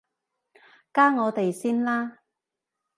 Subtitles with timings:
[0.91, 2.21] 加我哋先啦